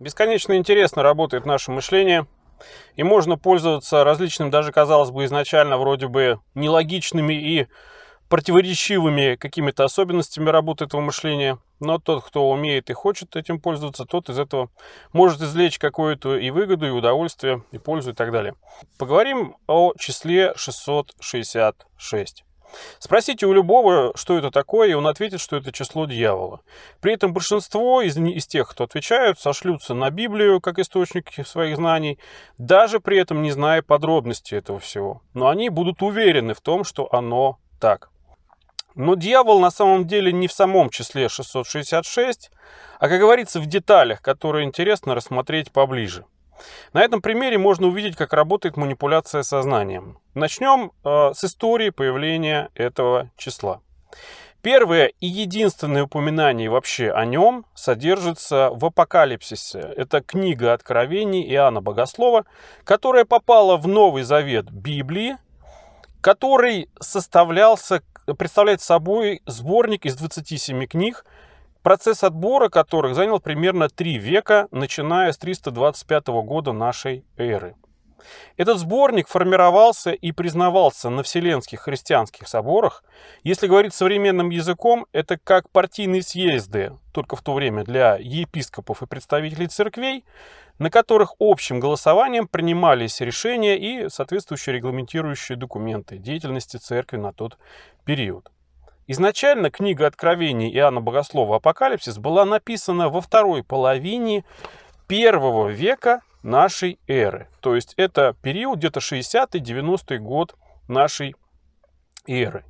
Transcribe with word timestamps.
Бесконечно 0.00 0.56
интересно 0.56 1.02
работает 1.02 1.44
наше 1.44 1.72
мышление, 1.72 2.28
и 2.94 3.02
можно 3.02 3.36
пользоваться 3.36 4.04
различными, 4.04 4.48
даже 4.48 4.70
казалось 4.70 5.10
бы 5.10 5.24
изначально 5.24 5.76
вроде 5.76 6.06
бы 6.06 6.38
нелогичными 6.54 7.34
и 7.34 7.66
противоречивыми 8.28 9.34
какими-то 9.34 9.82
особенностями 9.82 10.50
работы 10.50 10.84
этого 10.84 11.00
мышления. 11.00 11.58
Но 11.80 11.98
тот, 11.98 12.24
кто 12.24 12.48
умеет 12.48 12.90
и 12.90 12.92
хочет 12.92 13.34
этим 13.34 13.60
пользоваться, 13.60 14.04
тот 14.04 14.28
из 14.28 14.38
этого 14.38 14.70
может 15.12 15.40
извлечь 15.40 15.80
какую-то 15.80 16.36
и 16.36 16.50
выгоду, 16.50 16.86
и 16.86 16.90
удовольствие, 16.90 17.64
и 17.72 17.78
пользу, 17.78 18.12
и 18.12 18.14
так 18.14 18.30
далее. 18.30 18.54
Поговорим 18.98 19.56
о 19.66 19.94
числе 19.98 20.52
666. 20.54 22.44
Спросите 22.98 23.46
у 23.46 23.52
любого, 23.52 24.12
что 24.14 24.38
это 24.38 24.50
такое, 24.50 24.88
и 24.88 24.94
он 24.94 25.06
ответит, 25.06 25.40
что 25.40 25.56
это 25.56 25.72
число 25.72 26.06
дьявола. 26.06 26.60
При 27.00 27.14
этом 27.14 27.32
большинство 27.32 28.02
из, 28.02 28.16
из 28.16 28.46
тех, 28.46 28.68
кто 28.68 28.84
отвечают, 28.84 29.38
сошлются 29.38 29.94
на 29.94 30.10
Библию 30.10 30.60
как 30.60 30.78
источник 30.78 31.46
своих 31.46 31.76
знаний, 31.76 32.18
даже 32.58 33.00
при 33.00 33.18
этом 33.18 33.42
не 33.42 33.50
зная 33.50 33.82
подробностей 33.82 34.58
этого 34.58 34.78
всего. 34.78 35.22
Но 35.34 35.48
они 35.48 35.68
будут 35.68 36.02
уверены 36.02 36.54
в 36.54 36.60
том, 36.60 36.84
что 36.84 37.08
оно 37.12 37.58
так. 37.80 38.10
Но 38.94 39.14
дьявол 39.14 39.60
на 39.60 39.70
самом 39.70 40.06
деле 40.06 40.32
не 40.32 40.48
в 40.48 40.52
самом 40.52 40.90
числе 40.90 41.28
666, 41.28 42.50
а, 42.98 43.08
как 43.08 43.20
говорится, 43.20 43.60
в 43.60 43.66
деталях, 43.66 44.20
которые 44.20 44.66
интересно 44.66 45.14
рассмотреть 45.14 45.70
поближе. 45.70 46.24
На 46.92 47.02
этом 47.02 47.20
примере 47.20 47.58
можно 47.58 47.86
увидеть, 47.86 48.16
как 48.16 48.32
работает 48.32 48.76
манипуляция 48.76 49.42
сознанием. 49.42 50.18
Начнем 50.34 50.92
э, 51.04 51.32
с 51.34 51.44
истории 51.44 51.90
появления 51.90 52.70
этого 52.74 53.30
числа. 53.36 53.80
Первое 54.60 55.12
и 55.20 55.26
единственное 55.26 56.04
упоминание 56.04 56.68
вообще 56.68 57.10
о 57.12 57.24
нем 57.24 57.64
содержится 57.74 58.70
в 58.72 58.84
Апокалипсисе. 58.84 59.78
Это 59.96 60.20
книга 60.20 60.72
Откровений 60.72 61.48
Иоанна 61.54 61.80
Богослова, 61.80 62.44
которая 62.82 63.24
попала 63.24 63.76
в 63.76 63.86
Новый 63.86 64.24
Завет 64.24 64.68
Библии, 64.70 65.36
который 66.20 66.90
составлялся, 67.00 68.02
представляет 68.36 68.82
собой 68.82 69.42
сборник 69.46 70.04
из 70.04 70.16
27 70.16 70.86
книг, 70.86 71.24
процесс 71.82 72.24
отбора 72.24 72.68
которых 72.68 73.14
занял 73.14 73.40
примерно 73.40 73.88
три 73.88 74.18
века, 74.18 74.68
начиная 74.70 75.32
с 75.32 75.38
325 75.38 76.28
года 76.28 76.72
нашей 76.72 77.24
эры. 77.36 77.76
Этот 78.56 78.78
сборник 78.78 79.28
формировался 79.28 80.10
и 80.10 80.32
признавался 80.32 81.10
на 81.10 81.22
Вселенских 81.22 81.80
христианских 81.80 82.48
соборах. 82.48 83.04
Если 83.42 83.66
говорить 83.66 83.94
современным 83.94 84.50
языком, 84.50 85.06
это 85.12 85.38
как 85.38 85.70
партийные 85.70 86.22
съезды, 86.22 86.92
только 87.12 87.36
в 87.36 87.42
то 87.42 87.54
время 87.54 87.84
для 87.84 88.16
епископов 88.16 89.02
и 89.02 89.06
представителей 89.06 89.68
церквей, 89.68 90.24
на 90.78 90.90
которых 90.90 91.34
общим 91.38 91.80
голосованием 91.80 92.46
принимались 92.46 93.20
решения 93.20 93.76
и 93.78 94.08
соответствующие 94.08 94.76
регламентирующие 94.76 95.56
документы 95.56 96.18
деятельности 96.18 96.76
церкви 96.76 97.16
на 97.16 97.32
тот 97.32 97.58
период. 98.04 98.50
Изначально 99.10 99.70
книга 99.70 100.06
Откровений 100.06 100.70
Иоанна 100.70 101.00
Богослова 101.00 101.56
«Апокалипсис» 101.56 102.18
была 102.18 102.44
написана 102.44 103.08
во 103.08 103.22
второй 103.22 103.64
половине 103.64 104.44
первого 105.06 105.68
века 105.68 106.20
нашей 106.42 106.98
эры. 107.08 107.48
То 107.60 107.74
есть 107.74 107.94
это 107.96 108.36
период 108.42 108.76
где-то 108.76 109.00
60-90 109.00 110.18
год 110.18 110.56
нашей 110.88 111.36
эры. 112.26 112.66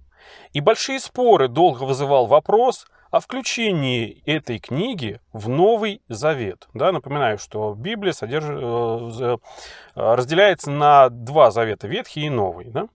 И 0.53 0.61
большие 0.61 1.01
споры 1.01 1.49
долго 1.49 1.83
вызывал 1.83 2.27
вопрос 2.27 2.87
о 3.11 3.19
включении 3.19 4.23
этой 4.25 4.61
книги 4.61 5.21
в 5.33 5.49
Новый 5.49 6.03
Завет. 6.07 6.69
Да, 6.73 6.93
напоминаю, 6.93 7.39
что 7.39 7.75
Библия 7.75 8.13
содержит, 8.13 8.61
э, 8.61 9.39
разделяется 9.97 10.71
на 10.71 11.09
два 11.09 11.51
завета, 11.51 11.89
Ветхий 11.89 12.27
и 12.27 12.31
Новый. 12.31 12.67
Да? 12.67 12.87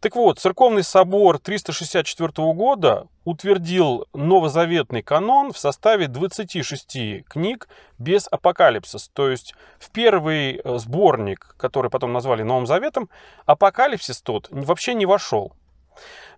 Так 0.00 0.16
вот, 0.16 0.38
Церковный 0.38 0.82
собор 0.82 1.38
364 1.38 2.30
года 2.52 3.06
утвердил 3.24 4.06
новозаветный 4.14 5.02
канон 5.02 5.52
в 5.52 5.58
составе 5.58 6.08
26 6.08 7.24
книг 7.28 7.68
без 7.98 8.28
апокалипсис. 8.30 9.10
То 9.12 9.28
есть 9.28 9.54
в 9.78 9.90
первый 9.90 10.60
э, 10.62 10.78
сборник, 10.78 11.54
который 11.58 11.90
потом 11.90 12.12
назвали 12.12 12.42
Новым 12.42 12.66
Заветом, 12.66 13.10
апокалипсис 13.46 14.22
тот 14.22 14.48
вообще 14.50 14.94
не 14.94 15.06
вошел. 15.06 15.52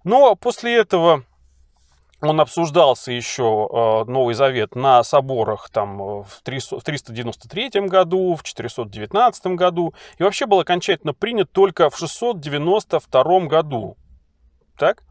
Но 0.04 0.34
после 0.34 0.76
этого 0.76 1.24
он 2.22 2.40
обсуждался 2.40 3.12
еще, 3.12 3.68
э, 3.70 4.10
Новый 4.10 4.34
Завет, 4.34 4.74
на 4.74 5.02
соборах 5.02 5.70
там, 5.70 6.00
э, 6.02 6.22
в 6.24 6.42
393 6.42 7.88
году, 7.88 8.34
в 8.34 8.42
419 8.42 9.56
году, 9.56 9.94
и 10.18 10.22
вообще 10.22 10.46
был 10.46 10.60
окончательно 10.60 11.14
принят 11.14 11.50
только 11.50 11.88
в 11.88 11.96
692 11.96 13.46
году. 13.46 13.96
Так? 14.76 15.02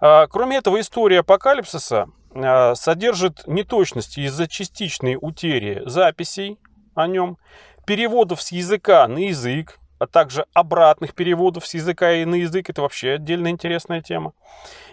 А, 0.00 0.26
кроме 0.28 0.58
этого, 0.58 0.80
история 0.80 1.20
апокалипсиса 1.20 2.08
э, 2.34 2.74
содержит 2.74 3.46
неточности 3.46 4.20
из-за 4.20 4.46
частичной 4.46 5.16
утери 5.20 5.82
записей 5.86 6.58
о 6.94 7.06
нем, 7.08 7.38
переводов 7.84 8.42
с 8.42 8.52
языка 8.52 9.08
на 9.08 9.18
язык, 9.18 9.78
а 9.98 10.06
также 10.06 10.46
обратных 10.54 11.14
переводов 11.14 11.66
с 11.66 11.74
языка 11.74 12.12
и 12.12 12.24
на 12.24 12.36
язык. 12.36 12.70
Это 12.70 12.82
вообще 12.82 13.12
отдельно 13.12 13.48
интересная 13.48 14.00
тема. 14.00 14.32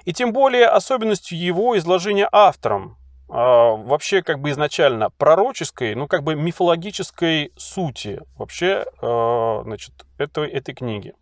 И 0.05 0.13
тем 0.13 0.33
более 0.33 0.67
особенностью 0.67 1.37
его 1.39 1.77
изложения 1.77 2.27
автором, 2.31 2.97
а, 3.27 3.71
вообще 3.71 4.21
как 4.21 4.39
бы 4.39 4.51
изначально 4.51 5.09
пророческой, 5.09 5.95
ну 5.95 6.07
как 6.07 6.23
бы 6.23 6.35
мифологической 6.35 7.51
сути 7.57 8.21
вообще 8.37 8.85
а, 9.01 9.61
значит, 9.63 9.93
этой, 10.17 10.49
этой 10.49 10.75
книги. 10.75 11.13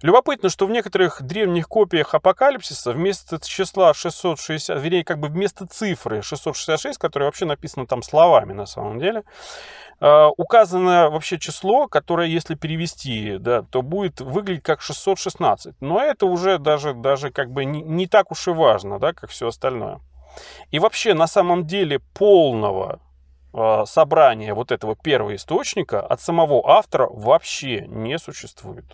Любопытно, 0.00 0.48
что 0.48 0.66
в 0.66 0.70
некоторых 0.70 1.22
древних 1.22 1.68
копиях 1.68 2.14
апокалипсиса 2.14 2.92
вместо 2.92 3.40
числа 3.40 3.92
660, 3.92 4.80
вернее, 4.80 5.04
как 5.04 5.18
бы 5.18 5.26
вместо 5.26 5.66
цифры 5.66 6.22
666, 6.22 6.98
которая 6.98 7.28
вообще 7.28 7.46
написана 7.46 7.84
там 7.84 8.02
словами 8.02 8.52
на 8.52 8.66
самом 8.66 9.00
деле, 9.00 9.24
а, 10.00 10.28
указано 10.36 11.10
вообще 11.10 11.38
число, 11.40 11.88
которое, 11.88 12.28
если 12.28 12.54
перевести, 12.54 13.38
да, 13.38 13.62
то 13.62 13.82
будет 13.82 14.20
выглядеть 14.20 14.62
как 14.62 14.80
616. 14.80 15.74
Но 15.80 16.00
это 16.00 16.26
уже 16.26 16.58
даже, 16.58 16.94
даже 16.94 17.30
как 17.30 17.50
бы 17.50 17.64
не, 17.64 17.82
не 17.82 18.06
так 18.06 18.30
уж 18.30 18.46
и 18.46 18.52
важно, 18.52 19.00
да, 19.00 19.12
как 19.12 19.30
все 19.30 19.48
остальное. 19.48 20.00
И 20.70 20.78
вообще, 20.78 21.14
на 21.14 21.26
самом 21.26 21.66
деле, 21.66 21.98
полного 22.14 23.00
э, 23.52 23.84
собрания 23.86 24.54
вот 24.54 24.70
этого 24.70 24.94
первого 24.94 25.34
источника 25.34 26.00
от 26.00 26.20
самого 26.20 26.62
автора 26.70 27.08
вообще 27.10 27.84
не 27.88 28.16
существует. 28.20 28.84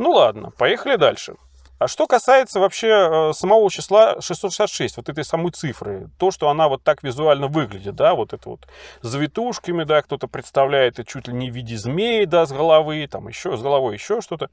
Ну 0.00 0.12
ладно, 0.12 0.50
поехали 0.56 0.96
дальше. 0.96 1.34
А 1.78 1.86
что 1.86 2.06
касается 2.06 2.58
вообще 2.58 2.88
э, 2.88 3.32
самого 3.34 3.70
числа 3.70 4.18
666, 4.18 4.96
вот 4.96 5.10
этой 5.10 5.24
самой 5.24 5.52
цифры, 5.52 6.08
то, 6.18 6.30
что 6.30 6.48
она 6.48 6.68
вот 6.68 6.82
так 6.82 7.02
визуально 7.02 7.48
выглядит, 7.48 7.96
да, 7.96 8.14
вот 8.14 8.32
это 8.32 8.48
вот 8.48 8.66
с 9.02 9.06
завитушками, 9.06 9.84
да, 9.84 10.00
кто-то 10.00 10.26
представляет 10.26 10.98
это 10.98 11.04
чуть 11.04 11.28
ли 11.28 11.34
не 11.34 11.50
в 11.50 11.54
виде 11.54 11.76
змеи, 11.76 12.24
да, 12.24 12.46
с 12.46 12.50
головы, 12.52 13.06
там 13.10 13.28
еще, 13.28 13.58
с 13.58 13.60
головой 13.60 13.92
еще 13.92 14.22
что-то. 14.22 14.48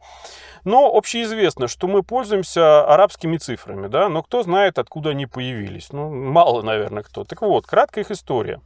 Но 0.65 0.93
общеизвестно, 0.93 1.69
что 1.69 1.87
мы 1.87 2.03
пользуемся 2.03 2.83
арабскими 2.85 3.37
цифрами, 3.37 3.87
да, 3.87 4.09
но 4.09 4.23
кто 4.23 4.43
знает, 4.43 4.77
откуда 4.77 5.11
они 5.11 5.27
появились. 5.27 5.93
Ну, 5.93 6.09
мало, 6.13 6.61
наверное, 6.61 7.03
кто. 7.03 7.23
Так 7.23 7.41
вот, 7.41 7.65
краткая 7.65 8.03
их 8.03 8.11
история. 8.11 8.59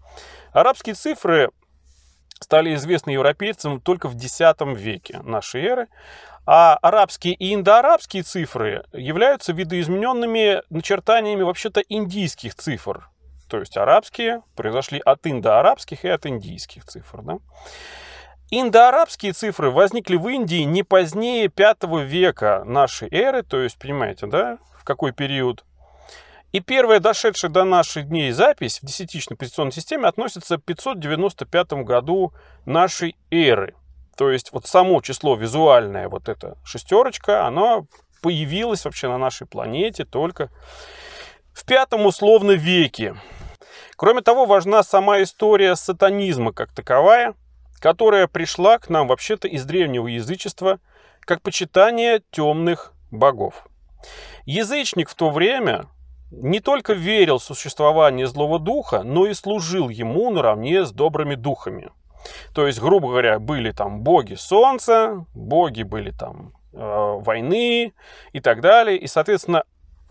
Арабские 0.51 0.95
цифры 0.95 1.51
стали 2.41 2.75
известны 2.75 3.11
европейцам 3.11 3.79
только 3.79 4.09
в 4.09 4.15
X 4.15 4.39
веке 4.75 5.19
нашей 5.23 5.63
эры. 5.63 5.87
А 6.45 6.75
арабские 6.81 7.35
и 7.35 7.53
индоарабские 7.53 8.23
цифры 8.23 8.83
являются 8.93 9.53
видоизмененными 9.53 10.63
начертаниями 10.69 11.43
вообще-то 11.43 11.81
индийских 11.81 12.55
цифр. 12.55 13.07
То 13.47 13.59
есть 13.59 13.77
арабские 13.77 14.41
произошли 14.55 14.99
от 14.99 15.27
индоарабских 15.27 16.03
и 16.03 16.07
от 16.07 16.25
индийских 16.25 16.85
цифр. 16.85 17.21
Да? 17.21 17.37
Индоарабские 18.49 19.33
цифры 19.33 19.69
возникли 19.69 20.15
в 20.15 20.27
Индии 20.27 20.63
не 20.63 20.83
позднее 20.83 21.47
5 21.47 21.83
века 22.03 22.63
нашей 22.65 23.07
эры, 23.09 23.43
то 23.43 23.61
есть, 23.61 23.77
понимаете, 23.77 24.27
да, 24.27 24.57
в 24.77 24.83
какой 24.83 25.13
период. 25.13 25.63
И 26.51 26.59
первая 26.59 26.99
дошедшая 26.99 27.49
до 27.49 27.63
наших 27.63 28.09
дней 28.09 28.31
запись 28.31 28.79
в 28.81 28.85
десятичной 28.85 29.37
позиционной 29.37 29.71
системе 29.71 30.07
относится 30.07 30.57
к 30.57 30.63
595 30.63 31.73
году 31.83 32.33
нашей 32.65 33.15
эры. 33.29 33.75
То 34.17 34.29
есть 34.29 34.51
вот 34.51 34.67
само 34.67 35.01
число 35.01 35.35
визуальное, 35.35 36.09
вот 36.09 36.27
эта 36.27 36.57
шестерочка, 36.65 37.47
оно 37.47 37.87
появилось 38.21 38.83
вообще 38.83 39.07
на 39.07 39.17
нашей 39.17 39.47
планете 39.47 40.03
только 40.03 40.49
в 41.53 41.65
пятом 41.65 42.05
условно 42.05 42.51
веке. 42.51 43.15
Кроме 43.95 44.21
того, 44.21 44.45
важна 44.45 44.83
сама 44.83 45.21
история 45.23 45.75
сатанизма 45.77 46.51
как 46.51 46.73
таковая, 46.73 47.33
которая 47.79 48.27
пришла 48.27 48.77
к 48.77 48.89
нам 48.89 49.07
вообще-то 49.07 49.47
из 49.47 49.63
древнего 49.63 50.07
язычества 50.07 50.79
как 51.21 51.41
почитание 51.41 52.21
темных 52.29 52.93
богов. 53.09 53.67
Язычник 54.45 55.09
в 55.09 55.15
то 55.15 55.29
время 55.29 55.85
не 56.31 56.61
только 56.61 56.93
верил 56.93 57.37
в 57.37 57.43
существование 57.43 58.25
злого 58.25 58.57
духа, 58.57 59.03
но 59.03 59.27
и 59.27 59.33
служил 59.33 59.89
ему 59.89 60.29
наравне 60.31 60.85
с 60.85 60.91
добрыми 60.91 61.35
духами. 61.35 61.91
То 62.53 62.67
есть, 62.67 62.79
грубо 62.79 63.09
говоря, 63.09 63.39
были 63.39 63.71
там 63.71 64.01
боги 64.01 64.35
солнца, 64.35 65.25
боги 65.33 65.83
были 65.83 66.11
там 66.11 66.53
э, 66.73 66.77
войны 66.77 67.93
и 68.31 68.39
так 68.39 68.61
далее. 68.61 68.97
И, 68.97 69.07
соответственно, 69.07 69.63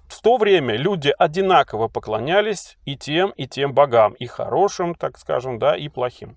в 0.08 0.20
то 0.20 0.36
время 0.36 0.76
люди 0.76 1.14
одинаково 1.16 1.88
поклонялись 1.88 2.76
и 2.84 2.96
тем, 2.96 3.30
и 3.30 3.46
тем 3.46 3.72
богам, 3.72 4.12
и 4.14 4.26
хорошим, 4.26 4.94
так 4.94 5.18
скажем, 5.18 5.58
да, 5.58 5.76
и 5.76 5.88
плохим. 5.88 6.36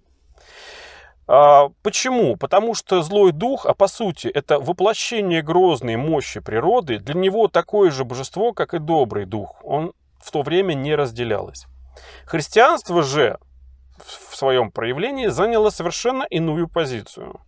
А, 1.35 1.69
почему? 1.81 2.37
Потому 2.37 2.75
что 2.75 3.01
злой 3.01 3.31
дух, 3.31 3.65
а 3.65 3.73
по 3.73 3.87
сути 3.87 4.27
это 4.27 4.59
воплощение 4.59 5.41
грозной 5.41 5.95
мощи 5.95 6.39
природы, 6.39 6.99
для 6.99 7.15
него 7.15 7.47
такое 7.47 7.89
же 7.89 8.03
божество, 8.03 8.53
как 8.53 8.75
и 8.75 8.77
добрый 8.77 9.25
дух. 9.25 9.55
Он 9.63 9.93
в 10.19 10.29
то 10.29 10.43
время 10.43 10.75
не 10.75 10.93
разделялось. 10.93 11.65
Христианство 12.25 13.01
же 13.01 13.39
в 13.97 14.35
своем 14.35 14.69
проявлении 14.69 15.25
заняло 15.25 15.71
совершенно 15.71 16.21
иную 16.21 16.67
позицию. 16.67 17.41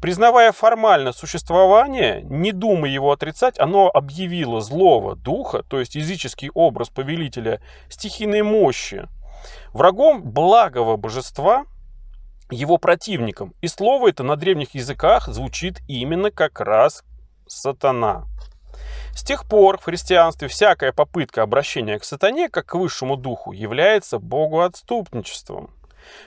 Признавая 0.00 0.52
формально 0.52 1.12
существование, 1.12 2.22
не 2.22 2.52
думая 2.52 2.92
его 2.92 3.10
отрицать, 3.10 3.58
оно 3.58 3.90
объявило 3.92 4.60
злого 4.60 5.16
духа, 5.16 5.64
то 5.64 5.80
есть 5.80 5.96
языческий 5.96 6.50
образ 6.54 6.88
повелителя 6.88 7.60
стихийной 7.88 8.42
мощи, 8.42 9.08
врагом 9.72 10.22
благого 10.22 10.96
божества, 10.96 11.66
его 12.50 12.78
противником. 12.78 13.54
И 13.60 13.68
слово 13.68 14.08
это 14.08 14.22
на 14.22 14.36
древних 14.36 14.74
языках 14.74 15.28
звучит 15.28 15.80
именно 15.88 16.30
как 16.30 16.60
раз 16.60 17.02
сатана. 17.46 18.24
С 19.14 19.22
тех 19.22 19.46
пор 19.46 19.78
в 19.78 19.84
христианстве 19.84 20.48
всякая 20.48 20.92
попытка 20.92 21.42
обращения 21.42 21.98
к 21.98 22.04
сатане, 22.04 22.48
как 22.48 22.66
к 22.66 22.74
высшему 22.74 23.16
духу, 23.16 23.52
является 23.52 24.18
богоотступничеством. 24.18 25.70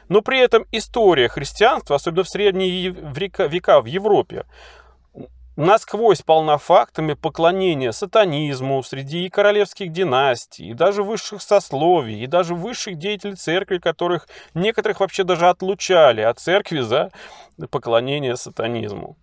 Но 0.07 0.21
при 0.21 0.39
этом 0.39 0.65
история 0.71 1.27
христианства, 1.27 1.97
особенно 1.97 2.23
в 2.23 2.29
средние 2.29 2.89
века 2.89 3.81
в 3.81 3.85
Европе, 3.85 4.45
насквозь 5.57 6.21
полна 6.21 6.57
фактами 6.57 7.13
поклонения 7.13 7.91
сатанизму 7.91 8.81
среди 8.83 9.25
и 9.25 9.29
королевских 9.29 9.91
династий, 9.91 10.69
и 10.69 10.73
даже 10.73 11.03
высших 11.03 11.41
сословий, 11.41 12.23
и 12.23 12.27
даже 12.27 12.55
высших 12.55 12.97
деятелей 12.97 13.35
церкви, 13.35 13.79
которых 13.79 14.29
некоторых 14.53 15.01
вообще 15.01 15.23
даже 15.23 15.49
отлучали 15.49 16.21
от 16.21 16.39
церкви 16.39 16.79
за 16.79 17.11
поклонение 17.69 18.37
сатанизму. 18.37 19.17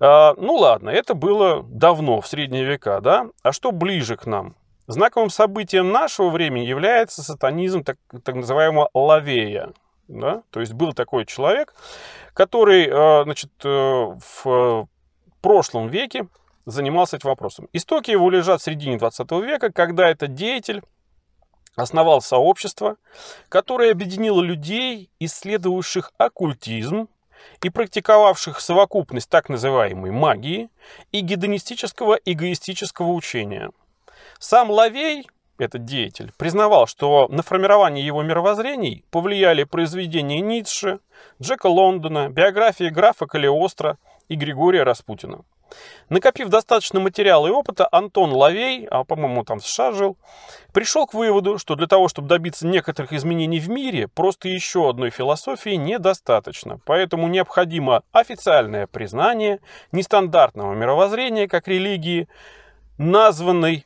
А, 0.00 0.34
ну 0.36 0.54
ладно, 0.56 0.90
это 0.90 1.14
было 1.14 1.62
давно, 1.62 2.20
в 2.20 2.26
средние 2.26 2.64
века, 2.64 3.00
да? 3.00 3.28
А 3.42 3.52
что 3.52 3.72
ближе 3.72 4.16
к 4.16 4.26
нам? 4.26 4.56
Знаковым 4.88 5.30
событием 5.30 5.90
нашего 5.90 6.28
времени 6.28 6.64
является 6.64 7.22
сатанизм 7.22 7.82
так, 7.82 7.96
так 8.24 8.34
называемого 8.34 8.90
лавея. 8.94 9.72
Да? 10.06 10.42
То 10.50 10.60
есть 10.60 10.72
был 10.72 10.92
такой 10.92 11.24
человек, 11.26 11.74
который 12.32 12.86
э, 12.86 13.24
значит, 13.24 13.50
э, 13.64 13.68
в 14.44 14.88
прошлом 15.40 15.88
веке 15.88 16.28
занимался 16.64 17.16
этим 17.16 17.30
вопросом. 17.30 17.68
Истоки 17.72 18.10
его 18.10 18.30
лежат 18.30 18.60
в 18.60 18.64
середине 18.64 18.98
20 18.98 19.30
века, 19.32 19.72
когда 19.72 20.08
этот 20.08 20.34
деятель 20.34 20.82
основал 21.76 22.20
сообщество, 22.22 22.96
которое 23.48 23.92
объединило 23.92 24.40
людей, 24.40 25.10
исследовавших 25.20 26.12
оккультизм 26.18 27.08
и 27.62 27.70
практиковавших 27.70 28.60
совокупность 28.60 29.28
так 29.28 29.48
называемой 29.48 30.10
магии 30.10 30.70
и 31.12 31.20
гедонистического 31.20 32.18
эгоистического 32.24 33.12
учения– 33.12 33.70
сам 34.38 34.70
Лавей, 34.70 35.26
этот 35.58 35.84
деятель, 35.84 36.32
признавал, 36.36 36.86
что 36.86 37.28
на 37.28 37.42
формирование 37.42 38.04
его 38.04 38.22
мировоззрений 38.22 39.04
повлияли 39.10 39.64
произведения 39.64 40.40
Ницше, 40.40 41.00
Джека 41.40 41.66
Лондона, 41.66 42.28
биографии 42.28 42.90
графа 42.90 43.26
Калиостро 43.26 43.98
и 44.28 44.34
Григория 44.34 44.82
Распутина. 44.82 45.44
Накопив 46.08 46.48
достаточно 46.48 47.00
материала 47.00 47.48
и 47.48 47.50
опыта, 47.50 47.88
Антон 47.90 48.32
Лавей, 48.32 48.86
а 48.86 49.02
по-моему 49.04 49.44
там 49.44 49.58
в 49.58 49.66
США 49.66 49.92
жил, 49.92 50.16
пришел 50.72 51.06
к 51.06 51.14
выводу, 51.14 51.58
что 51.58 51.74
для 51.74 51.88
того, 51.88 52.08
чтобы 52.08 52.28
добиться 52.28 52.66
некоторых 52.66 53.12
изменений 53.12 53.58
в 53.58 53.68
мире, 53.68 54.06
просто 54.06 54.48
еще 54.48 54.88
одной 54.88 55.10
философии 55.10 55.70
недостаточно. 55.70 56.78
Поэтому 56.84 57.26
необходимо 57.26 58.02
официальное 58.12 58.86
признание 58.86 59.58
нестандартного 59.90 60.74
мировоззрения 60.74 61.48
как 61.48 61.66
религии, 61.66 62.28
названной 62.98 63.84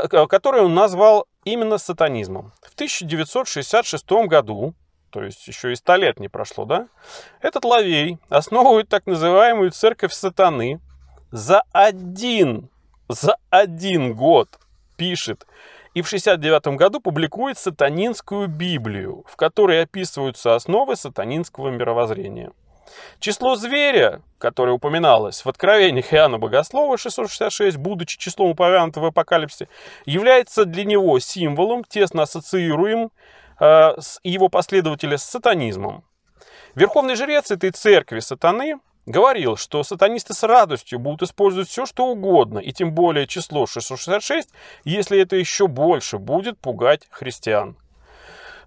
который 0.00 0.62
он 0.62 0.74
назвал 0.74 1.26
именно 1.44 1.76
сатанизмом. 1.76 2.52
В 2.62 2.74
1966 2.74 4.10
году, 4.26 4.74
то 5.12 5.22
есть 5.22 5.46
еще 5.46 5.72
и 5.72 5.76
100 5.76 5.96
лет 5.96 6.20
не 6.20 6.28
прошло, 6.28 6.64
да, 6.64 6.88
этот 7.40 7.64
Лавей 7.64 8.18
основывает 8.30 8.88
так 8.88 9.06
называемую 9.06 9.70
церковь 9.70 10.12
сатаны. 10.12 10.80
За 11.30 11.62
один, 11.72 12.68
за 13.08 13.36
один 13.50 14.14
год 14.14 14.58
пишет 14.96 15.46
и 15.94 16.02
в 16.02 16.08
69 16.08 16.78
году 16.78 17.00
публикует 17.00 17.58
сатанинскую 17.58 18.48
Библию, 18.48 19.24
в 19.28 19.36
которой 19.36 19.82
описываются 19.82 20.54
основы 20.54 20.96
сатанинского 20.96 21.68
мировоззрения. 21.68 22.52
Число 23.20 23.56
зверя, 23.56 24.22
которое 24.38 24.72
упоминалось 24.72 25.44
в 25.44 25.48
Откровениях 25.48 26.12
Иоанна 26.12 26.38
Богослова 26.38 26.98
666, 26.98 27.76
будучи 27.76 28.18
числом 28.18 28.50
упомянутого 28.50 29.04
в 29.04 29.08
Апокалипсисе, 29.08 29.68
является 30.04 30.64
для 30.64 30.84
него 30.84 31.18
символом, 31.18 31.84
тесно 31.84 32.22
ассоциируем 32.22 33.10
э, 33.60 33.94
его 34.22 34.48
последователя 34.48 35.16
с 35.16 35.24
сатанизмом. 35.24 36.04
Верховный 36.74 37.16
жрец 37.16 37.50
этой 37.50 37.70
церкви 37.70 38.20
сатаны 38.20 38.78
говорил, 39.06 39.56
что 39.56 39.82
сатанисты 39.82 40.34
с 40.34 40.42
радостью 40.42 40.98
будут 40.98 41.22
использовать 41.22 41.68
все, 41.68 41.86
что 41.86 42.06
угодно, 42.06 42.58
и 42.58 42.72
тем 42.72 42.92
более 42.92 43.26
число 43.26 43.66
666, 43.66 44.48
если 44.84 45.20
это 45.20 45.36
еще 45.36 45.66
больше 45.66 46.18
будет 46.18 46.58
пугать 46.58 47.08
христиан. 47.10 47.76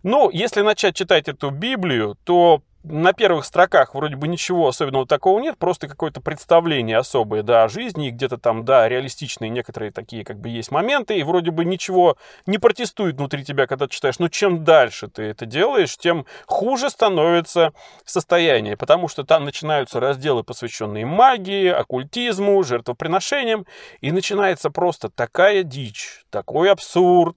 Но 0.04 0.30
если 0.32 0.62
начать 0.62 0.96
читать 0.96 1.28
эту 1.28 1.50
Библию, 1.50 2.16
то 2.26 2.62
на 2.88 3.14
первых 3.14 3.46
строках 3.46 3.96
вроде 3.96 4.16
бы 4.16 4.28
ничего 4.28 4.68
особенного 4.68 5.08
такого 5.08 5.40
нет, 5.40 5.58
просто 5.58 5.88
какое-то 5.88 6.22
представление 6.22 6.98
особое, 6.98 7.44
да, 7.44 7.64
о 7.64 7.68
жизни, 7.68 8.08
и 8.08 8.12
где-то 8.12 8.38
там, 8.38 8.66
да, 8.66 8.88
реалистичные 8.88 9.50
некоторые 9.50 9.92
такие 9.92 10.24
как 10.24 10.40
бы 10.40 10.50
есть 10.50 10.72
моменты, 10.72 11.18
и 11.18 11.24
вроде 11.24 11.52
бы 11.52 11.66
ничего 11.66 12.18
не 12.46 12.58
протестует 12.58 13.16
внутри 13.16 13.44
тебя, 13.44 13.68
когда 13.68 13.88
ты 13.88 13.94
читаешь, 13.94 14.20
но 14.20 14.28
чем 14.28 14.64
дальше 14.64 15.08
ты 15.08 15.24
это 15.24 15.46
делаешь, 15.46 15.98
тем 15.98 16.26
хуже 16.46 16.90
становится 16.90 17.74
состояние, 18.06 18.78
потому 18.78 19.08
что 19.08 19.24
там 19.24 19.46
начинаются 19.46 20.00
разделы, 20.00 20.44
посвященные 20.44 21.06
магии, 21.06 21.68
оккультизму, 21.68 22.64
жертвоприношениям, 22.64 23.66
и 24.02 24.12
начинается 24.12 24.70
просто 24.70 25.10
такая 25.10 25.64
дичь, 25.64 26.24
такой 26.30 26.72
абсурд, 26.72 27.36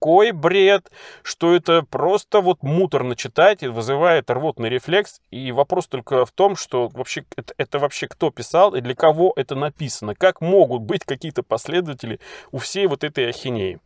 такой 0.00 0.32
бред, 0.32 0.90
что 1.22 1.54
это 1.54 1.82
просто 1.82 2.40
вот 2.40 2.62
муторно 2.62 3.14
читать 3.16 3.62
и 3.62 3.68
вызывает 3.68 4.30
рвотный 4.30 4.70
рефлекс. 4.70 5.20
И 5.30 5.52
вопрос 5.52 5.88
только 5.88 6.24
в 6.24 6.32
том, 6.32 6.56
что 6.56 6.88
вообще 6.88 7.26
это, 7.36 7.52
это 7.58 7.78
вообще 7.78 8.08
кто 8.08 8.30
писал 8.30 8.74
и 8.74 8.80
для 8.80 8.94
кого 8.94 9.34
это 9.36 9.54
написано. 9.54 10.14
Как 10.14 10.40
могут 10.40 10.80
быть 10.82 11.04
какие-то 11.04 11.42
последователи 11.42 12.18
у 12.50 12.56
всей 12.58 12.86
вот 12.86 13.04
этой 13.04 13.28
ахинеи. 13.28 13.78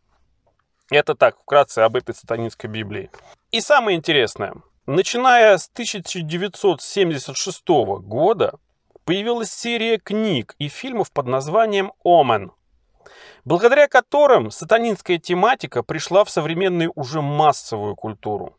Это 0.89 1.15
так, 1.15 1.37
вкратце 1.37 1.79
об 1.79 1.97
этой 1.97 2.15
сатанинской 2.15 2.69
Библии. 2.69 3.11
И 3.51 3.59
самое 3.59 3.97
интересное. 3.97 4.53
Начиная 4.85 5.57
с 5.57 5.67
1976 5.67 7.67
года 8.03 8.53
появилась 9.03 9.51
серия 9.51 9.97
книг 9.97 10.55
и 10.59 10.69
фильмов 10.69 11.11
под 11.11 11.27
названием 11.27 11.91
«Омен», 12.05 12.53
благодаря 13.43 13.87
которым 13.87 14.51
сатанинская 14.51 15.17
тематика 15.17 15.83
пришла 15.83 16.23
в 16.23 16.29
современную 16.29 16.91
уже 16.95 17.21
массовую 17.21 17.95
культуру. 17.95 18.55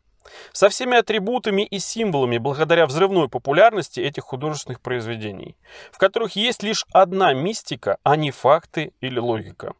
Со 0.51 0.69
всеми 0.69 0.97
атрибутами 0.97 1.63
и 1.63 1.79
символами 1.79 2.37
благодаря 2.37 2.85
взрывной 2.85 3.29
популярности 3.29 3.99
этих 3.99 4.23
художественных 4.23 4.81
произведений, 4.81 5.55
в 5.91 5.97
которых 5.97 6.35
есть 6.35 6.63
лишь 6.63 6.85
одна 6.91 7.33
мистика, 7.33 7.97
а 8.03 8.15
не 8.15 8.31
факты 8.31 8.93
или 9.01 9.19
логика. 9.19 9.73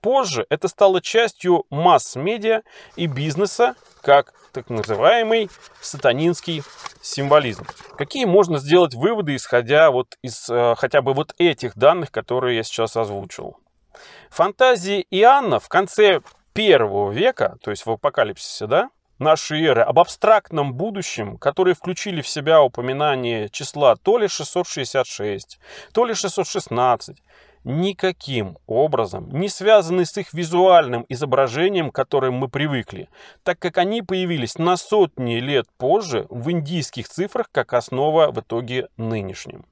Позже 0.00 0.46
это 0.50 0.66
стало 0.66 1.00
частью 1.00 1.64
масс-медиа 1.70 2.62
и 2.96 3.06
бизнеса, 3.06 3.76
как 4.02 4.34
так 4.52 4.68
называемый 4.68 5.48
сатанинский 5.80 6.64
символизм. 7.00 7.64
Какие 7.96 8.24
можно 8.24 8.58
сделать 8.58 8.94
выводы, 8.94 9.36
исходя 9.36 9.92
вот 9.92 10.16
из 10.20 10.50
э, 10.50 10.74
хотя 10.76 11.02
бы 11.02 11.14
вот 11.14 11.34
этих 11.38 11.76
данных, 11.76 12.10
которые 12.10 12.56
я 12.56 12.62
сейчас 12.64 12.96
озвучил? 12.96 13.56
Фантазии 14.30 15.06
Иоанна 15.10 15.60
в 15.60 15.68
конце 15.68 16.20
первого 16.52 17.10
века, 17.10 17.56
то 17.62 17.70
есть 17.70 17.86
в 17.86 17.90
апокалипсисе, 17.90 18.66
да, 18.66 18.90
нашей 19.18 19.64
эры, 19.64 19.82
об 19.82 19.98
абстрактном 19.98 20.74
будущем, 20.74 21.38
которые 21.38 21.74
включили 21.74 22.20
в 22.20 22.28
себя 22.28 22.62
упоминание 22.62 23.48
числа 23.48 23.96
то 23.96 24.18
ли 24.18 24.28
666, 24.28 25.58
то 25.92 26.04
ли 26.04 26.14
616, 26.14 27.22
никаким 27.64 28.58
образом 28.66 29.30
не 29.30 29.48
связаны 29.48 30.04
с 30.04 30.16
их 30.18 30.32
визуальным 30.32 31.06
изображением, 31.08 31.90
к 31.90 31.94
которым 31.94 32.34
мы 32.34 32.48
привыкли, 32.48 33.08
так 33.44 33.58
как 33.58 33.78
они 33.78 34.02
появились 34.02 34.58
на 34.58 34.76
сотни 34.76 35.36
лет 35.36 35.66
позже 35.78 36.26
в 36.28 36.50
индийских 36.50 37.08
цифрах 37.08 37.48
как 37.52 37.72
основа 37.72 38.32
в 38.32 38.40
итоге 38.40 38.88
нынешним. 38.96 39.64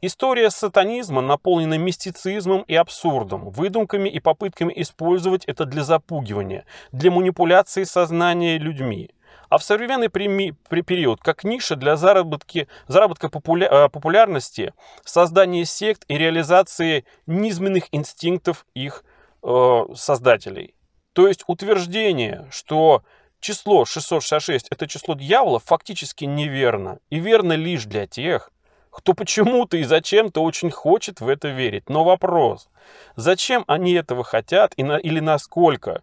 История 0.00 0.50
сатанизма 0.50 1.20
наполнена 1.20 1.78
мистицизмом 1.78 2.62
и 2.62 2.74
абсурдом, 2.74 3.50
выдумками 3.50 4.08
и 4.08 4.20
попытками 4.20 4.72
использовать 4.76 5.44
это 5.46 5.64
для 5.64 5.84
запугивания, 5.84 6.64
для 6.92 7.10
манипуляции 7.10 7.84
сознания 7.84 8.58
людьми. 8.58 9.10
А 9.48 9.58
в 9.58 9.62
современный 9.62 10.08
период, 10.08 11.20
как 11.20 11.44
ниша 11.44 11.76
для 11.76 11.96
заработки, 11.96 12.68
заработка 12.88 13.28
популя, 13.28 13.68
э, 13.68 13.88
популярности, 13.90 14.72
создания 15.04 15.66
сект 15.66 16.04
и 16.08 16.16
реализации 16.16 17.04
низменных 17.26 17.84
инстинктов 17.92 18.64
их 18.72 19.04
э, 19.42 19.82
создателей. 19.94 20.74
То 21.12 21.28
есть 21.28 21.44
утверждение, 21.46 22.48
что 22.50 23.02
число 23.40 23.84
666 23.84 24.68
это 24.70 24.86
число 24.86 25.14
дьявола, 25.14 25.58
фактически 25.58 26.24
неверно. 26.24 27.00
И 27.10 27.18
верно 27.18 27.52
лишь 27.52 27.84
для 27.84 28.06
тех, 28.06 28.50
кто 28.92 29.14
почему-то 29.14 29.78
и 29.78 29.84
зачем-то 29.84 30.42
очень 30.42 30.70
хочет 30.70 31.20
в 31.20 31.28
это 31.28 31.48
верить. 31.48 31.88
Но 31.88 32.04
вопрос, 32.04 32.68
зачем 33.16 33.64
они 33.66 33.94
этого 33.94 34.22
хотят 34.22 34.74
и 34.76 34.84
на, 34.84 34.98
или 34.98 35.18
насколько 35.18 36.02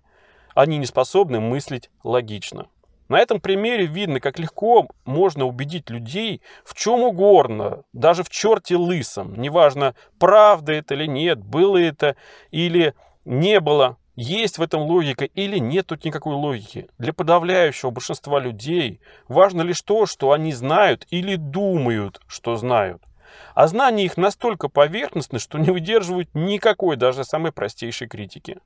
они 0.56 0.78
не 0.78 0.88
способны 0.88 1.40
мыслить 1.40 1.92
логично? 2.04 2.68
На 3.08 3.20
этом 3.20 3.40
примере 3.40 3.86
видно, 3.86 4.20
как 4.20 4.40
легко 4.40 4.88
можно 5.06 5.46
убедить 5.46 5.90
людей 5.90 6.42
в 6.64 6.76
чем 6.76 7.02
угодно, 7.02 7.84
даже 7.94 8.24
в 8.24 8.30
черте 8.30 8.76
лысом. 8.76 9.40
Неважно, 9.40 9.96
правда 10.18 10.74
это 10.74 10.96
или 10.96 11.06
нет, 11.06 11.40
было 11.40 11.78
это 11.78 12.16
или 12.52 12.96
не 13.24 13.60
было. 13.60 13.98
Есть 14.22 14.58
в 14.58 14.62
этом 14.62 14.82
логика 14.82 15.24
или 15.24 15.60
нет 15.60 15.88
тут 15.88 16.04
никакой 16.04 16.36
логики? 16.36 16.90
Для 16.98 17.14
подавляющего 17.14 17.90
большинства 17.90 18.38
людей 18.38 19.00
важно 19.30 19.62
лишь 19.62 19.82
то, 19.82 20.06
что 20.08 20.34
они 20.34 20.52
знают 20.52 21.08
или 21.10 21.38
думают, 21.38 22.20
что 22.28 22.58
знают. 22.58 23.02
А 23.56 23.68
знания 23.68 24.04
их 24.04 24.18
настолько 24.18 24.68
поверхностны, 24.68 25.40
что 25.40 25.58
не 25.58 25.72
выдерживают 25.72 26.28
никакой, 26.34 26.98
даже 26.98 27.24
самой 27.24 27.54
простейшей 27.54 28.10
критики. 28.10 28.58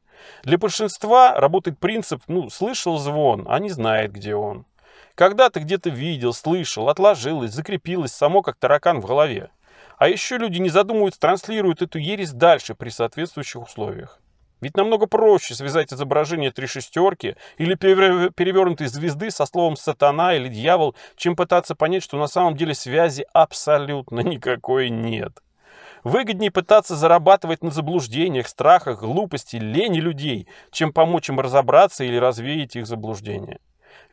Для 0.41 0.57
большинства 0.57 1.39
работает 1.39 1.77
принцип 1.77 2.23
«ну, 2.27 2.49
слышал 2.49 2.97
звон, 2.97 3.45
а 3.47 3.59
не 3.59 3.69
знает, 3.69 4.11
где 4.11 4.33
он». 4.33 4.65
Когда 5.13 5.51
ты 5.51 5.59
где-то 5.59 5.91
видел, 5.91 6.33
слышал, 6.33 6.89
отложилось, 6.89 7.51
закрепилось 7.51 8.11
само 8.11 8.41
как 8.41 8.55
таракан 8.55 9.01
в 9.01 9.05
голове. 9.05 9.51
А 9.99 10.07
еще 10.07 10.39
люди 10.39 10.57
не 10.57 10.69
задумываются, 10.69 11.19
транслируют 11.19 11.83
эту 11.83 11.99
ересь 11.99 12.31
дальше 12.31 12.73
при 12.73 12.89
соответствующих 12.89 13.61
условиях. 13.61 14.19
Ведь 14.63 14.77
намного 14.77 15.07
проще 15.07 15.55
связать 15.55 15.91
изображение 15.91 16.49
три 16.49 16.67
шестерки 16.67 17.35
или 17.57 17.75
перевернутой 17.75 18.87
звезды 18.87 19.29
со 19.29 19.45
словом 19.45 19.75
«сатана» 19.75 20.35
или 20.35 20.47
«дьявол», 20.47 20.95
чем 21.17 21.35
пытаться 21.35 21.75
понять, 21.75 22.01
что 22.01 22.17
на 22.17 22.27
самом 22.27 22.55
деле 22.55 22.73
связи 22.73 23.25
абсолютно 23.33 24.21
никакой 24.21 24.89
нет. 24.89 25.33
Выгоднее 26.05 26.49
пытаться 26.49 26.95
зарабатывать 26.95 27.61
на 27.61 27.71
заблуждениях, 27.71 28.47
страхах, 28.47 29.01
глупости, 29.01 29.57
лени 29.57 29.99
людей, 29.99 30.47
чем 30.71 30.93
помочь 30.93 31.27
им 31.27 31.41
разобраться 31.41 32.05
или 32.05 32.15
развеять 32.15 32.77
их 32.77 32.87
заблуждения. 32.87 33.59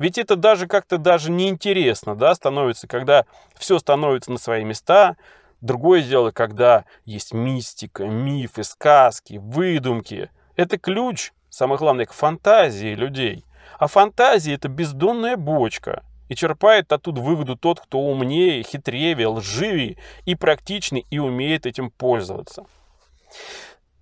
Ведь 0.01 0.19
это 0.19 0.35
даже 0.35 0.67
как-то 0.67 0.99
даже 0.99 1.31
неинтересно 1.31 2.17
да, 2.17 2.35
становится, 2.35 2.89
когда 2.89 3.25
все 3.57 3.79
становится 3.79 4.33
на 4.33 4.39
свои 4.39 4.65
места, 4.65 5.15
Другое 5.61 6.03
дело, 6.03 6.31
когда 6.31 6.85
есть 7.05 7.35
мистика, 7.35 8.07
мифы, 8.07 8.65
сказки, 8.65 9.39
выдумки. 9.43 10.31
Это 10.61 10.77
ключ, 10.77 11.33
самое 11.49 11.79
главное, 11.79 12.05
к 12.05 12.13
фантазии 12.13 12.95
людей. 12.95 13.47
А 13.79 13.87
фантазия– 13.87 14.53
это 14.57 14.69
бездонная 14.69 15.39
бочка. 15.39 16.05
И 16.29 16.35
черпает 16.35 16.93
оттуда 16.93 17.23
выгоду 17.23 17.57
тот, 17.57 17.81
кто 17.81 17.99
умнее, 17.99 18.63
хитрее, 18.63 19.27
лживее 19.27 19.97
и 20.27 20.35
практичный, 20.35 21.07
и 21.09 21.19
умеет 21.19 21.65
этим 21.65 21.91
пользоваться. 21.91 22.67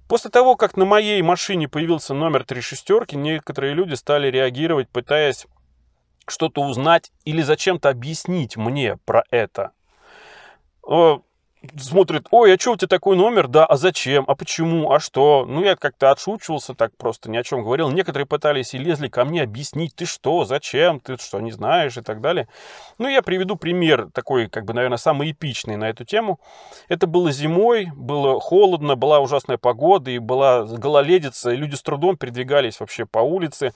После 0.08 0.32
того, 0.32 0.56
как 0.56 0.76
на 0.76 0.84
моей 0.84 1.22
машине 1.22 1.68
появился 1.68 2.12
номер 2.12 2.42
три 2.42 2.60
шестерки, 2.60 3.14
некоторые 3.14 3.72
люди 3.72 3.94
стали 3.94 4.28
реагировать, 4.28 4.88
пытаясь 4.88 5.46
что-то 6.26 6.62
узнать 6.62 7.12
или 7.24 7.40
зачем-то 7.40 7.88
объяснить 7.88 8.56
мне 8.56 8.96
про 9.04 9.22
это 9.30 9.70
смотрит, 11.78 12.26
ой, 12.30 12.54
а 12.54 12.58
что 12.58 12.72
у 12.72 12.76
тебя 12.76 12.88
такой 12.88 13.16
номер? 13.16 13.48
Да, 13.48 13.66
а 13.66 13.76
зачем? 13.76 14.24
А 14.26 14.34
почему? 14.34 14.92
А 14.92 15.00
что? 15.00 15.44
Ну, 15.46 15.62
я 15.62 15.76
как-то 15.76 16.10
отшучивался 16.10 16.74
так 16.74 16.96
просто, 16.96 17.30
ни 17.30 17.36
о 17.36 17.42
чем 17.42 17.62
говорил. 17.62 17.90
Некоторые 17.90 18.26
пытались 18.26 18.74
и 18.74 18.78
лезли 18.78 19.08
ко 19.08 19.24
мне 19.24 19.42
объяснить, 19.42 19.94
ты 19.94 20.06
что, 20.06 20.44
зачем, 20.44 21.00
ты 21.00 21.16
что, 21.16 21.40
не 21.40 21.52
знаешь 21.52 21.96
и 21.96 22.02
так 22.02 22.20
далее. 22.20 22.48
Ну, 22.98 23.08
я 23.08 23.22
приведу 23.22 23.56
пример 23.56 24.08
такой, 24.12 24.48
как 24.48 24.64
бы, 24.64 24.74
наверное, 24.74 24.98
самый 24.98 25.30
эпичный 25.32 25.76
на 25.76 25.88
эту 25.88 26.04
тему. 26.04 26.40
Это 26.88 27.06
было 27.06 27.30
зимой, 27.30 27.88
было 27.94 28.40
холодно, 28.40 28.96
была 28.96 29.20
ужасная 29.20 29.58
погода 29.58 30.10
и 30.10 30.18
была 30.18 30.64
гололедица, 30.64 31.50
и 31.50 31.56
люди 31.56 31.74
с 31.74 31.82
трудом 31.82 32.16
передвигались 32.16 32.80
вообще 32.80 33.06
по 33.06 33.18
улице. 33.18 33.72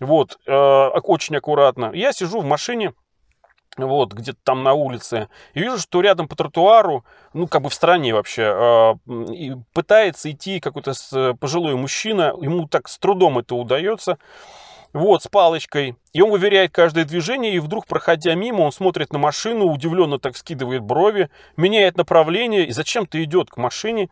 Вот, 0.00 0.38
э, 0.46 0.52
очень 0.52 1.36
аккуратно. 1.36 1.90
Я 1.94 2.12
сижу 2.12 2.40
в 2.40 2.44
машине, 2.44 2.92
вот, 3.76 4.12
где-то 4.12 4.38
там 4.42 4.62
на 4.62 4.72
улице, 4.72 5.28
и 5.54 5.60
вижу, 5.60 5.78
что 5.78 6.00
рядом 6.00 6.28
по 6.28 6.36
тротуару, 6.36 7.04
ну, 7.34 7.46
как 7.46 7.62
бы 7.62 7.68
в 7.68 7.74
стране 7.74 8.14
вообще, 8.14 8.98
э, 9.06 9.56
пытается 9.72 10.30
идти 10.30 10.60
какой-то 10.60 10.92
пожилой 11.38 11.74
мужчина, 11.74 12.34
ему 12.40 12.66
так 12.68 12.88
с 12.88 12.98
трудом 12.98 13.38
это 13.38 13.54
удается, 13.54 14.18
вот, 14.92 15.22
с 15.22 15.28
палочкой, 15.28 15.96
и 16.12 16.22
он 16.22 16.30
выверяет 16.30 16.72
каждое 16.72 17.04
движение, 17.04 17.54
и 17.54 17.58
вдруг, 17.58 17.86
проходя 17.86 18.34
мимо, 18.34 18.62
он 18.62 18.72
смотрит 18.72 19.12
на 19.12 19.18
машину, 19.18 19.66
удивленно 19.66 20.18
так 20.18 20.36
скидывает 20.36 20.82
брови, 20.82 21.28
меняет 21.56 21.96
направление, 21.96 22.66
и 22.66 22.72
зачем-то 22.72 23.22
идет 23.22 23.50
к 23.50 23.58
машине, 23.58 24.08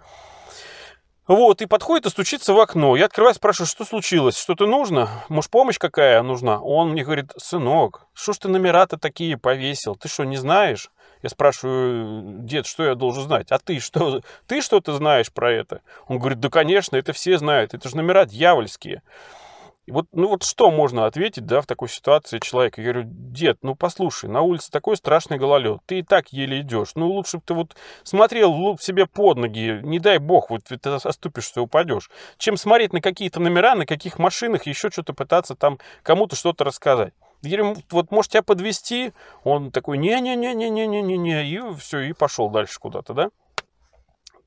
вот, 1.27 1.63
и 1.63 1.67
подходит 1.67 2.07
и 2.07 2.11
стучится 2.11 2.53
в 2.53 2.61
окно. 2.61 2.97
Я 2.97 3.07
открываю, 3.07 3.35
спрашиваю, 3.35 3.67
что 3.67 3.85
случилось, 3.85 4.37
что-то 4.37 4.67
нужно? 4.67 5.09
Может, 5.29 5.51
помощь 5.51 5.79
какая 5.79 6.23
нужна? 6.23 6.61
Он 6.61 6.91
мне 6.91 7.05
говорит, 7.05 7.33
сынок, 7.39 8.07
что 8.13 8.33
ж 8.33 8.39
ты 8.39 8.49
номера-то 8.49 8.99
такие 8.99 9.39
повесил? 9.39 9.97
Ты 9.97 10.09
что, 10.09 10.25
не 10.25 10.37
знаешь? 10.37 10.91
Я 11.23 11.31
спрашиваю, 11.31 12.41
дед, 12.41 12.67
что 12.67 12.85
я 12.85 12.95
должен 12.95 13.23
знать? 13.23 13.51
А 13.51 13.59
ты 13.59 13.81
что? 13.81 14.21
Ты 14.47 14.61
что-то 14.61 14.93
знаешь 14.93 15.33
про 15.33 15.51
это? 15.51 15.81
Он 16.07 16.19
говорит, 16.19 16.41
да, 16.41 16.51
конечно, 16.51 16.97
это 16.97 17.15
все 17.15 17.39
знают. 17.39 17.73
Это 17.73 17.89
же 17.89 17.97
номера 17.97 18.27
дьявольские. 18.27 19.01
И 19.87 19.93
вот, 19.93 20.07
ну 20.13 20.29
вот 20.29 20.45
что 20.45 20.71
можно 20.71 21.05
ответить, 21.05 21.45
да, 21.45 21.61
в 21.61 21.67
такой 21.67 21.91
ситуации 21.91 22.39
человеку? 22.39 22.81
Я 22.81 22.93
говорю, 22.93 23.09
дед, 23.11 23.59
ну 23.61 23.75
послушай, 23.75 24.31
на 24.31 24.41
улице 24.41 24.71
такой 24.71 24.97
страшный 24.97 25.37
гололед, 25.37 25.81
ты 25.85 25.99
и 25.99 26.03
так 26.03 26.33
еле 26.33 26.61
идешь. 26.61 26.93
Ну 26.95 27.11
лучше 27.11 27.37
бы 27.37 27.43
ты 27.45 27.53
вот 27.53 27.77
смотрел 28.03 28.79
себе 28.79 29.07
под 29.07 29.37
ноги, 29.37 29.81
не 29.83 29.99
дай 29.99 30.17
бог, 30.19 30.49
вот 30.49 30.65
ты 30.65 30.89
оступишься, 30.89 31.61
упадешь, 31.61 32.11
чем 32.39 32.57
смотреть 32.57 32.95
на 32.95 33.03
какие-то 33.03 33.41
номера, 33.41 33.75
на 33.75 33.85
каких 33.85 34.19
машинах, 34.19 34.65
еще 34.65 34.91
что-то 34.91 35.13
пытаться 35.13 35.55
там 35.55 35.79
кому-то 36.03 36.35
что-то 36.35 36.65
рассказать. 36.65 37.13
Я 37.43 37.59
говорю, 37.59 37.77
вот 37.91 38.11
может 38.11 38.33
тебя 38.33 38.43
подвести? 38.43 39.13
Он 39.43 39.71
такой, 39.71 39.99
не-не-не-не-не-не-не, 39.99 41.47
и 41.47 41.75
все, 41.79 42.01
и 42.01 42.15
пошел 42.15 42.49
дальше 42.49 42.81
куда-то, 42.81 43.13
да? 43.13 43.29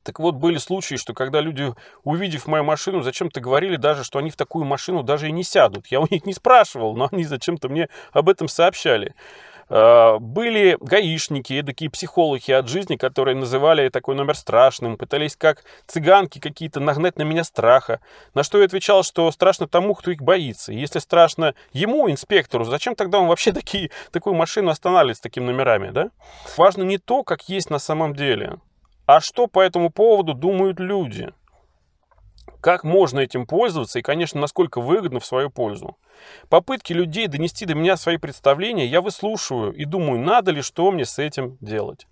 Так 0.08 0.22
вот, 0.22 0.36
были 0.36 0.58
случаи, 0.58 0.96
что 0.96 1.14
когда 1.14 1.42
люди, 1.42 1.74
увидев 2.06 2.48
мою 2.48 2.64
машину, 2.64 3.02
зачем-то 3.02 3.42
говорили 3.42 3.76
даже, 3.76 4.06
что 4.06 4.20
они 4.20 4.32
в 4.32 4.38
такую 4.38 4.64
машину 4.64 5.04
даже 5.04 5.28
и 5.28 5.34
не 5.34 5.44
сядут. 5.44 5.88
Я 5.88 6.00
у 6.00 6.08
них 6.10 6.26
не 6.26 6.32
спрашивал, 6.32 6.96
но 6.96 7.10
они 7.12 7.26
зачем-то 7.26 7.68
мне 7.68 7.90
об 8.14 8.30
этом 8.30 8.48
сообщали. 8.48 9.16
А, 9.68 10.18
были 10.20 10.78
гаишники, 10.80 11.62
такие 11.62 11.92
психологи 11.92 12.52
от 12.52 12.70
жизни, 12.70 12.96
которые 12.96 13.36
называли 13.36 13.90
такой 13.90 14.16
номер 14.16 14.38
страшным, 14.38 14.96
пытались 14.96 15.36
как 15.36 15.66
цыганки 15.88 16.40
какие-то 16.40 16.80
нагнать 16.80 17.18
на 17.18 17.24
меня 17.24 17.44
страха. 17.44 18.00
На 18.34 18.44
что 18.44 18.60
я 18.60 18.64
отвечал, 18.64 19.04
что 19.04 19.30
страшно 19.34 19.68
тому, 19.68 19.94
кто 19.94 20.12
их 20.12 20.22
боится. 20.22 20.72
если 20.72 21.00
страшно 21.00 21.54
ему, 21.74 22.10
инспектору, 22.10 22.64
зачем 22.64 22.96
тогда 22.96 23.20
он 23.20 23.28
вообще 23.28 23.52
такие, 23.62 23.92
такую 24.14 24.36
машину 24.36 24.72
останавливает 24.72 25.18
с 25.18 25.20
такими 25.20 25.44
номерами, 25.44 25.90
да? 25.90 26.12
Важно 26.56 26.84
не 26.84 26.98
то, 26.98 27.24
как 27.24 27.50
есть 27.50 27.70
на 27.70 27.80
самом 27.80 28.16
деле, 28.16 28.60
а 29.08 29.22
что 29.22 29.48
по 29.48 29.62
этому 29.62 29.90
поводу 29.90 30.34
думают 30.34 30.80
люди? 30.80 31.30
Как 32.62 32.84
можно 32.84 33.22
этим 33.22 33.48
пользоваться 33.48 34.00
и, 34.00 34.02
конечно, 34.02 34.42
насколько 34.42 34.82
выгодно 34.82 35.22
в 35.22 35.26
свою 35.26 35.50
пользу? 35.50 35.98
Попытки 36.50 36.92
людей 36.92 37.28
донести 37.28 37.66
до 37.66 37.74
меня 37.74 37.96
свои 37.96 38.18
представления 38.18 38.86
я 38.86 39.00
выслушиваю 39.00 39.74
и 39.74 39.86
думаю, 39.86 40.20
надо 40.20 40.52
ли 40.52 40.62
что 40.62 40.92
мне 40.92 41.06
с 41.06 41.20
этим 41.20 41.58
делать. 41.62 42.06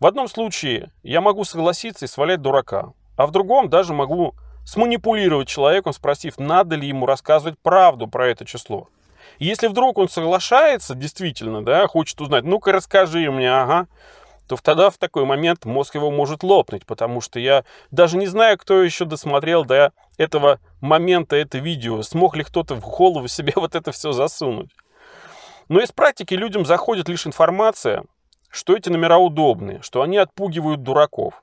В 0.00 0.06
одном 0.06 0.26
случае 0.26 0.90
я 1.02 1.20
могу 1.20 1.44
согласиться 1.44 2.06
и 2.06 2.08
свалять 2.08 2.40
дурака, 2.40 2.94
а 3.16 3.26
в 3.26 3.30
другом 3.30 3.68
даже 3.68 3.92
могу 3.92 4.34
сманипулировать 4.64 5.48
человеком, 5.48 5.92
спросив, 5.92 6.38
надо 6.38 6.76
ли 6.76 6.88
ему 6.88 7.04
рассказывать 7.04 7.58
правду 7.58 8.06
про 8.06 8.28
это 8.28 8.46
число. 8.46 8.88
Если 9.38 9.66
вдруг 9.68 9.98
он 9.98 10.08
соглашается, 10.08 10.94
действительно, 10.94 11.62
да, 11.62 11.86
хочет 11.86 12.18
узнать, 12.20 12.44
ну-ка 12.44 12.72
расскажи 12.72 13.30
мне, 13.30 13.52
ага, 13.52 13.86
то 14.48 14.56
тогда 14.56 14.90
в 14.90 14.96
такой 14.96 15.24
момент 15.24 15.64
мозг 15.66 15.94
его 15.94 16.10
может 16.10 16.42
лопнуть, 16.42 16.86
потому 16.86 17.20
что 17.20 17.38
я 17.38 17.64
даже 17.90 18.16
не 18.16 18.26
знаю, 18.26 18.56
кто 18.58 18.82
еще 18.82 19.04
досмотрел 19.04 19.64
до 19.64 19.92
этого 20.16 20.58
момента 20.80 21.36
это 21.36 21.58
видео, 21.58 22.02
смог 22.02 22.34
ли 22.34 22.42
кто-то 22.42 22.74
в 22.74 22.80
голову 22.80 23.28
себе 23.28 23.52
вот 23.56 23.74
это 23.74 23.92
все 23.92 24.12
засунуть. 24.12 24.70
Но 25.68 25.80
из 25.80 25.92
практики 25.92 26.32
людям 26.34 26.64
заходит 26.64 27.08
лишь 27.08 27.26
информация, 27.26 28.04
что 28.48 28.74
эти 28.74 28.88
номера 28.88 29.18
удобные, 29.18 29.82
что 29.82 30.00
они 30.00 30.16
отпугивают 30.16 30.82
дураков. 30.82 31.42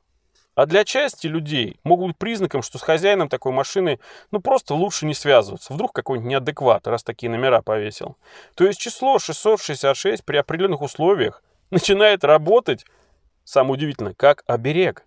А 0.56 0.66
для 0.66 0.86
части 0.86 1.28
людей 1.28 1.78
могут 1.84 2.08
быть 2.08 2.18
признаком, 2.18 2.62
что 2.62 2.78
с 2.78 2.82
хозяином 2.82 3.28
такой 3.28 3.52
машины 3.52 4.00
ну 4.32 4.40
просто 4.40 4.74
лучше 4.74 5.06
не 5.06 5.14
связываться. 5.14 5.74
Вдруг 5.74 5.92
какой-нибудь 5.94 6.30
неадекват, 6.30 6.88
раз 6.88 7.04
такие 7.04 7.30
номера 7.30 7.62
повесил. 7.62 8.16
То 8.56 8.66
есть 8.66 8.80
число 8.80 9.20
666 9.20 10.24
при 10.24 10.38
определенных 10.38 10.82
условиях 10.82 11.44
начинает 11.72 12.24
работать, 12.24 12.86
самое 13.44 13.74
удивительное, 13.74 14.14
как 14.14 14.44
оберег. 14.48 15.06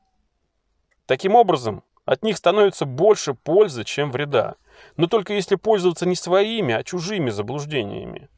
Таким 1.07 1.35
образом, 1.35 1.83
от 2.05 2.23
них 2.23 2.37
становится 2.37 2.87
больше 2.87 3.35
пользы, 3.35 3.85
чем 3.85 4.11
вреда. 4.11 4.57
Но 4.97 5.09
только 5.09 5.35
если 5.35 5.57
пользоваться 5.57 6.07
не 6.07 6.17
своими, 6.17 6.75
а 6.75 6.85
чужими 6.85 7.31
заблуждениями. 7.31 8.29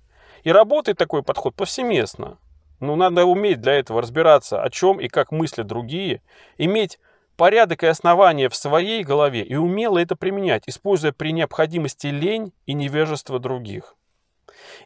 И 0.42 0.50
работает 0.50 0.98
такой 0.98 1.22
подход 1.22 1.54
повсеместно. 1.54 2.38
Но 2.80 2.96
надо 2.96 3.26
уметь 3.26 3.60
для 3.60 3.74
этого 3.74 4.02
разбираться, 4.02 4.62
о 4.62 4.70
чем 4.70 5.00
и 5.00 5.08
как 5.08 5.32
мыслят 5.32 5.66
другие, 5.66 6.22
иметь 6.56 6.98
порядок 7.36 7.84
и 7.84 7.86
основания 7.86 8.48
в 8.48 8.56
своей 8.56 9.04
голове 9.04 9.42
и 9.42 9.54
умело 9.54 9.98
это 9.98 10.16
применять, 10.16 10.64
используя 10.66 11.12
при 11.12 11.32
необходимости 11.32 12.08
лень 12.08 12.52
и 12.66 12.72
невежество 12.72 13.38
других. 13.38 13.96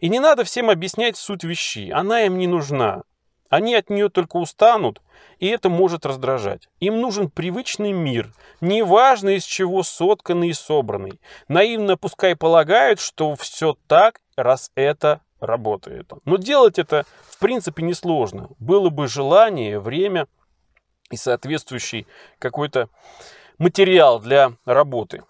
И 0.00 0.08
не 0.08 0.20
надо 0.20 0.44
всем 0.44 0.70
объяснять 0.70 1.16
суть 1.16 1.44
вещи, 1.44 1.90
она 1.90 2.22
им 2.22 2.38
не 2.38 2.46
нужна. 2.46 3.02
Они 3.54 3.76
от 3.76 3.88
нее 3.88 4.08
только 4.08 4.38
устанут, 4.38 5.00
и 5.38 5.46
это 5.46 5.68
может 5.68 6.04
раздражать. 6.04 6.68
Им 6.80 7.00
нужен 7.00 7.30
привычный 7.30 7.92
мир, 7.92 8.32
неважно 8.61 9.28
из 9.28 9.44
чего 9.44 9.84
сотканный 9.84 10.49
и 10.49 10.52
собранный. 10.52 11.20
Наивно 11.46 11.96
пускай 11.96 12.34
полагают, 12.34 12.99
что 12.99 13.37
все 13.37 13.76
так, 13.87 14.20
раз 14.34 14.73
это 14.75 15.20
работает. 15.38 16.11
Но 16.25 16.37
делать 16.37 16.80
это 16.80 17.06
в 17.28 17.38
принципе 17.38 17.84
несложно. 17.84 18.49
Было 18.58 18.90
бы 18.90 19.06
желание, 19.06 19.78
время 19.78 20.26
и 21.12 21.16
соответствующий 21.16 22.08
какой-то 22.40 22.88
материал 23.58 24.18
для 24.18 24.54
работы. 24.64 25.23